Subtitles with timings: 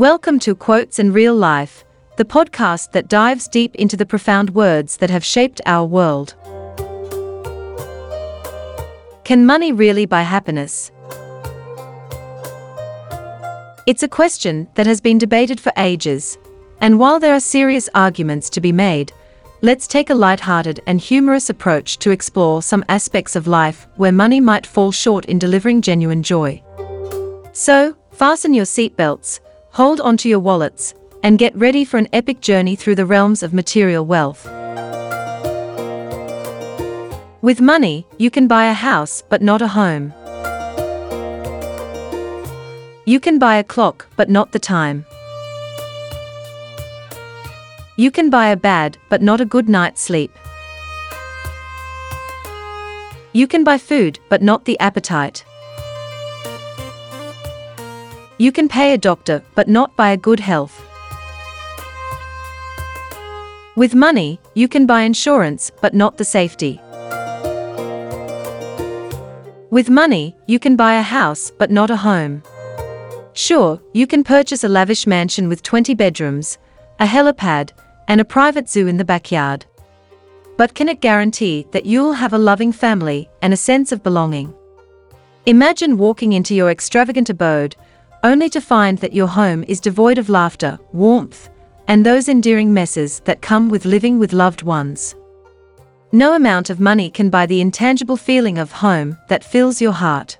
[0.00, 1.84] Welcome to Quotes in Real Life,
[2.16, 6.34] the podcast that dives deep into the profound words that have shaped our world.
[9.24, 10.90] Can money really buy happiness?
[13.86, 16.38] It's a question that has been debated for ages,
[16.80, 19.12] and while there are serious arguments to be made,
[19.60, 24.40] let's take a light-hearted and humorous approach to explore some aspects of life where money
[24.40, 26.62] might fall short in delivering genuine joy.
[27.52, 29.40] So, fasten your seatbelts,
[29.72, 33.54] hold onto your wallets, and get ready for an epic journey through the realms of
[33.54, 34.46] material wealth.
[37.42, 40.12] With money, you can buy a house but not a home.
[43.06, 45.04] You can buy a clock but not the time.
[47.96, 50.32] You can buy a bad but not a good night's sleep.
[53.32, 55.44] You can buy food but not the appetite.
[58.40, 60.82] You can pay a doctor but not buy a good health.
[63.76, 66.80] With money, you can buy insurance but not the safety.
[69.70, 72.42] With money, you can buy a house but not a home.
[73.34, 76.56] Sure, you can purchase a lavish mansion with 20 bedrooms,
[76.98, 77.72] a helipad,
[78.08, 79.66] and a private zoo in the backyard.
[80.56, 84.54] But can it guarantee that you'll have a loving family and a sense of belonging?
[85.44, 87.76] Imagine walking into your extravagant abode,
[88.22, 91.48] only to find that your home is devoid of laughter, warmth,
[91.88, 95.14] and those endearing messes that come with living with loved ones.
[96.12, 100.38] No amount of money can buy the intangible feeling of home that fills your heart.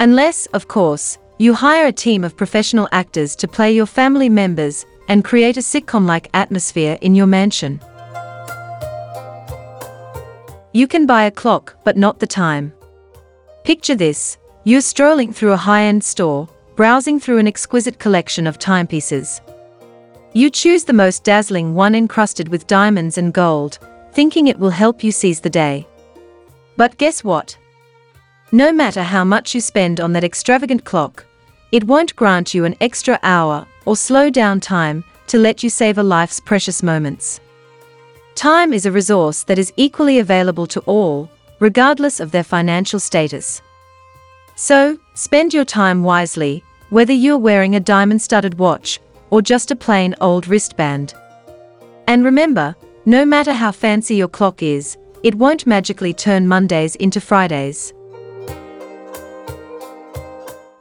[0.00, 4.84] Unless, of course, you hire a team of professional actors to play your family members
[5.08, 7.80] and create a sitcom like atmosphere in your mansion.
[10.72, 12.72] You can buy a clock, but not the time.
[13.64, 16.48] Picture this you're strolling through a high end store,
[16.80, 19.42] browsing through an exquisite collection of timepieces.
[20.32, 23.78] You choose the most dazzling one encrusted with diamonds and gold,
[24.12, 25.86] thinking it will help you seize the day.
[26.78, 27.54] But guess what?
[28.50, 31.26] No matter how much you spend on that extravagant clock,
[31.70, 36.02] it won't grant you an extra hour or slow down time to let you savor
[36.02, 37.40] life's precious moments.
[38.34, 43.60] Time is a resource that is equally available to all, regardless of their financial status.
[44.56, 49.76] So, spend your time wisely, whether you're wearing a diamond studded watch or just a
[49.76, 51.14] plain old wristband.
[52.06, 52.74] And remember,
[53.06, 57.92] no matter how fancy your clock is, it won't magically turn Mondays into Fridays.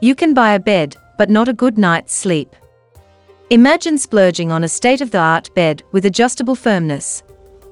[0.00, 2.54] You can buy a bed, but not a good night's sleep.
[3.50, 7.22] Imagine splurging on a state-of-the-art bed with adjustable firmness,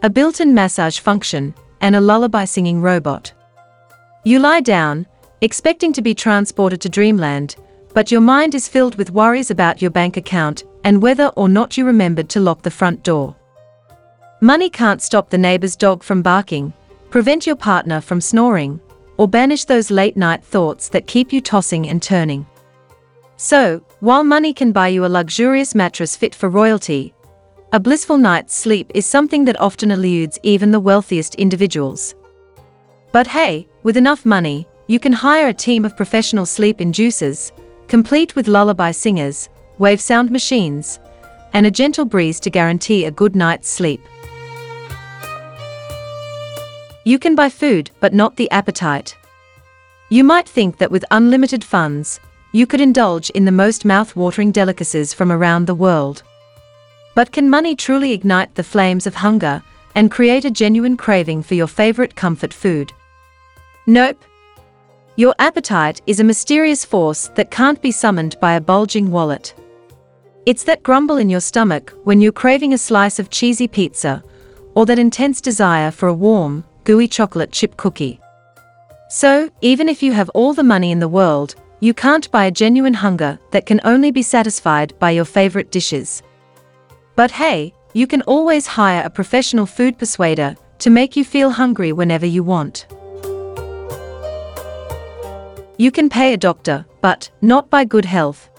[0.02, 3.32] a built-in massage function, and a lullaby singing robot.
[4.24, 5.06] You lie down,
[5.40, 7.56] expecting to be transported to dreamland,
[7.94, 11.76] but your mind is filled with worries about your bank account and whether or not
[11.76, 13.36] you remembered to lock the front door.
[14.40, 16.72] Money can't stop the neighbor's dog from barking,
[17.10, 18.80] prevent your partner from snoring,
[19.18, 22.46] or banish those late night thoughts that keep you tossing and turning.
[23.36, 27.14] So, while money can buy you a luxurious mattress fit for royalty,
[27.72, 32.14] a blissful night's sleep is something that often eludes even the wealthiest individuals.
[33.12, 37.52] But hey, with enough money, you can hire a team of professional sleep inducers,
[37.92, 40.98] complete with lullaby singers, wave sound machines,
[41.52, 44.00] and a gentle breeze to guarantee a good night's sleep.
[47.04, 49.14] You can buy food, but not the appetite.
[50.08, 52.18] You might think that with unlimited funds,
[52.52, 56.22] you could indulge in the most mouth-watering delicacies from around the world.
[57.14, 59.62] But can money truly ignite the flames of hunger
[59.94, 62.90] and create a genuine craving for your favorite comfort food?
[63.86, 64.24] Nope.
[65.22, 69.54] Your appetite is a mysterious force that can't be summoned by a bulging wallet.
[70.46, 74.24] It's that grumble in your stomach when you're craving a slice of cheesy pizza,
[74.74, 78.18] or that intense desire for a warm, gooey chocolate chip cookie.
[79.10, 82.50] So, even if you have all the money in the world, you can't buy a
[82.50, 86.24] genuine hunger that can only be satisfied by your favorite dishes.
[87.14, 91.92] But hey, you can always hire a professional food persuader to make you feel hungry
[91.92, 92.86] whenever you want.
[95.78, 98.50] You can pay a doctor, but not buy good health.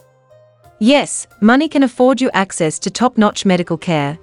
[0.79, 4.17] Yes, money can afford you access to top notch medical care,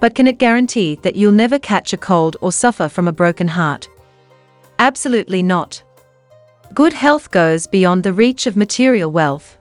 [0.00, 3.48] but can it guarantee that you'll never catch a cold or suffer from a broken
[3.48, 3.88] heart?
[4.78, 5.82] Absolutely not.
[6.74, 9.58] Good health goes beyond the reach of material wealth.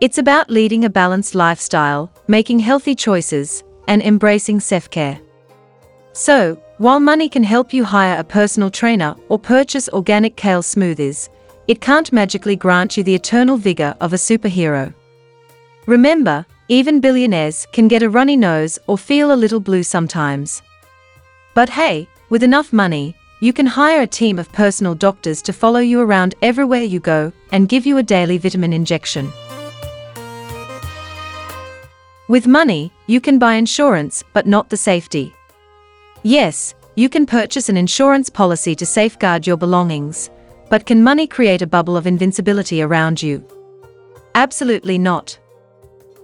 [0.00, 5.20] It's about leading a balanced lifestyle, making healthy choices, and embracing self-care.
[6.12, 11.28] So, while money can help you hire a personal trainer or purchase organic kale smoothies,
[11.68, 14.92] it can't magically grant you the eternal vigor of a superhero.
[15.86, 20.62] Remember, even billionaires can get a runny nose or feel a little blue sometimes.
[21.54, 25.80] But hey, with enough money, you can hire a team of personal doctors to follow
[25.80, 29.30] you around everywhere you go and give you a daily vitamin injection.
[32.28, 35.34] With money, you can buy insurance but not the safety.
[36.22, 40.30] Yes, you can purchase an insurance policy to safeguard your belongings,
[40.70, 43.44] but can money create a bubble of invincibility around you?
[44.34, 45.38] Absolutely not.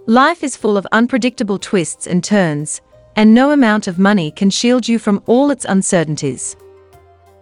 [0.05, 2.81] Life is full of unpredictable twists and turns,
[3.15, 6.55] and no amount of money can shield you from all its uncertainties.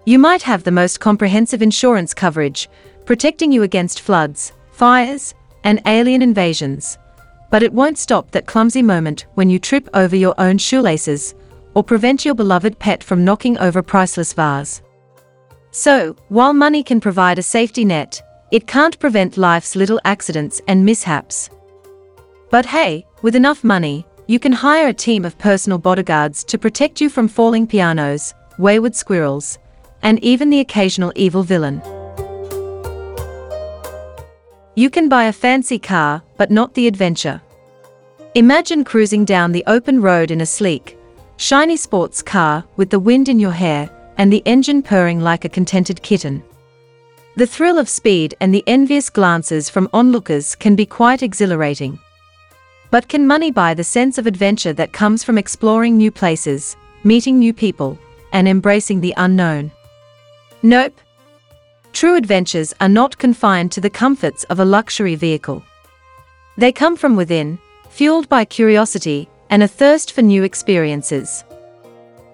[0.05, 2.69] You might have the most comprehensive insurance coverage,
[3.05, 5.33] protecting you against floods, fires,
[5.63, 6.97] and alien invasions.
[7.49, 11.35] But it won't stop that clumsy moment when you trip over your own shoelaces,
[11.73, 14.81] or prevent your beloved pet from knocking over priceless vase.
[15.75, 18.21] So, while money can provide a safety net,
[18.51, 21.49] it can't prevent life's little accidents and mishaps.
[22.51, 27.01] But hey, with enough money, you can hire a team of personal bodyguards to protect
[27.01, 29.57] you from falling pianos, wayward squirrels,
[30.03, 31.81] and even the occasional evil villain.
[34.75, 37.41] You can buy a fancy car, but not the adventure.
[38.35, 40.99] Imagine cruising down the open road in a sleek,
[41.37, 45.49] shiny sports car with the wind in your hair and the engine purring like a
[45.49, 46.43] contented kitten.
[47.35, 51.99] The thrill of speed and the envious glances from onlookers can be quite exhilarating.
[52.91, 57.39] But can money buy the sense of adventure that comes from exploring new places, meeting
[57.39, 57.97] new people,
[58.31, 59.71] and embracing the unknown?
[60.61, 60.99] Nope.
[61.91, 65.63] True adventures are not confined to the comforts of a luxury vehicle.
[66.55, 67.57] They come from within,
[67.89, 71.43] fueled by curiosity and a thirst for new experiences.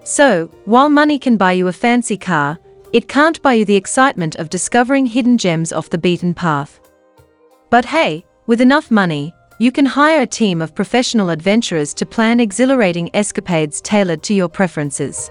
[0.04, 2.58] So, while money can buy you a fancy car,
[2.92, 6.80] it can't buy you the excitement of discovering hidden gems off the beaten path.
[7.68, 12.40] But hey, with enough money, you can hire a team of professional adventurers to plan
[12.40, 15.30] exhilarating escapades tailored to your preferences.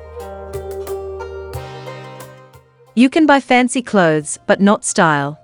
[2.95, 5.39] You can buy fancy clothes, but not style.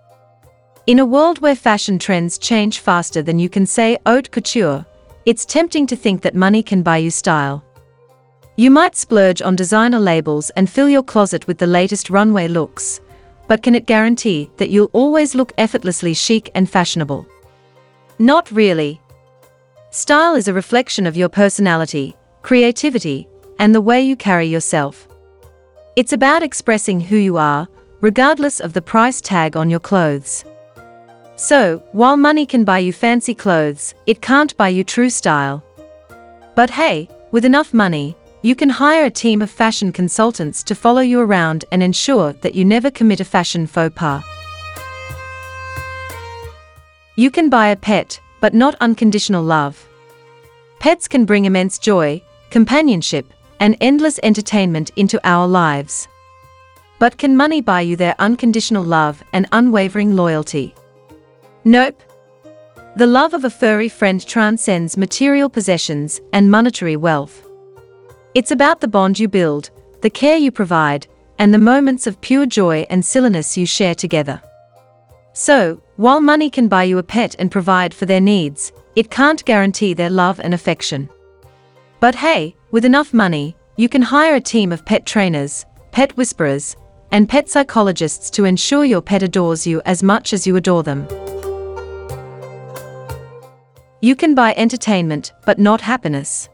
[0.88, 4.86] In a world where fashion trends change faster than you can say haute couture,
[5.26, 7.66] it's tempting to think that money can buy you style.
[8.58, 13.02] You might splurge on designer labels and fill your closet with the latest runway looks,
[13.50, 17.28] but can it guarantee that you'll always look effortlessly chic and fashionable?
[18.18, 19.02] Not really.
[19.90, 23.28] Style is a reflection of your personality, creativity,
[23.60, 25.08] and the way you carry yourself.
[25.98, 27.68] It's about expressing who you are,
[28.00, 30.46] regardless of the price tag on your clothes.
[31.36, 35.62] So, while money can buy you fancy clothes, it can't buy you true style.
[36.56, 41.02] But hey, with enough money, you can hire a team of fashion consultants to follow
[41.02, 44.24] you around and ensure that you never commit a fashion faux pas.
[47.16, 49.88] You can buy a pet, but not unconditional love.
[50.78, 52.22] Pets can bring immense joy,
[52.52, 53.26] companionship,
[53.60, 56.08] and endless entertainment into our lives.
[57.00, 60.76] But can money buy you their unconditional love and unwavering loyalty?
[61.64, 62.00] Nope.
[62.96, 67.45] The love of a furry friend transcends material possessions and monetary wealth.
[68.36, 69.70] It's about the bond you build,
[70.02, 71.08] the care you provide,
[71.40, 74.42] and the moments of pure joy and silliness you share together.
[75.32, 79.46] So, while money can buy you a pet and provide for their needs, it can't
[79.46, 81.08] guarantee their love and affection.
[82.02, 86.76] But hey, with enough money, you can hire a team of pet trainers, pet whisperers,
[87.12, 91.08] and pet psychologists to ensure your pet adores you as much as you adore them.
[94.02, 96.50] You can buy entertainment, but not happiness.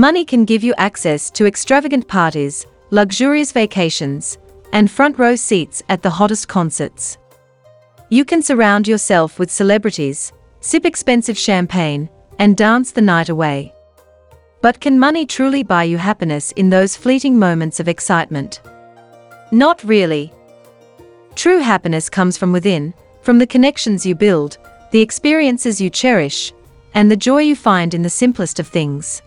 [0.00, 4.38] Money can give you access to extravagant parties, luxurious vacations,
[4.72, 7.18] and front row seats at the hottest concerts.
[8.08, 13.74] You can surround yourself with celebrities, sip expensive champagne, and dance the night away.
[14.62, 18.62] But can money truly buy you happiness in those fleeting moments of excitement?
[19.52, 20.32] Not really.
[21.34, 24.56] True happiness comes from within, from the connections you build,
[24.92, 26.54] the experiences you cherish,
[26.94, 29.20] and the joy you find in the simplest of things.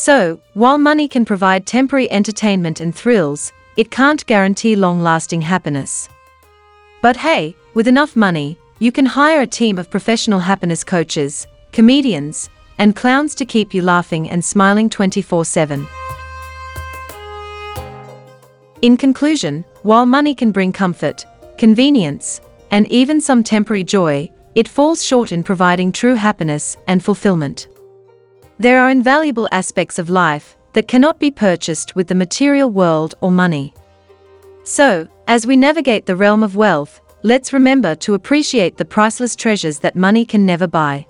[0.00, 6.08] So, while money can provide temporary entertainment and thrills, it can't guarantee long lasting happiness.
[7.02, 12.48] But hey, with enough money, you can hire a team of professional happiness coaches, comedians,
[12.78, 15.84] and clowns to keep you laughing and smiling 24 7.
[18.82, 21.26] In conclusion, while money can bring comfort,
[21.58, 22.40] convenience,
[22.70, 27.66] and even some temporary joy, it falls short in providing true happiness and fulfillment.
[28.60, 33.30] There are invaluable aspects of life that cannot be purchased with the material world or
[33.30, 33.72] money.
[34.64, 39.78] So, as we navigate the realm of wealth, let's remember to appreciate the priceless treasures
[39.78, 41.06] that money can never buy.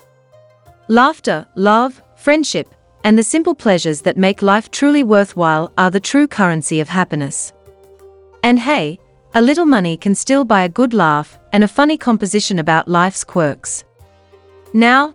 [0.89, 6.27] Laughter, love, friendship, and the simple pleasures that make life truly worthwhile are the true
[6.27, 7.55] currency of happiness.
[8.43, 8.99] And hey,
[9.35, 13.25] a little money can still buy a good laugh and a funny composition about life's
[13.25, 13.85] quirks.
[14.75, 15.15] Now,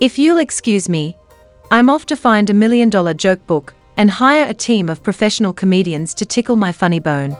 [0.00, 1.16] if you'll excuse me,
[1.70, 5.52] I'm off to find a million dollar joke book and hire a team of professional
[5.52, 7.36] comedians to tickle my funny bone.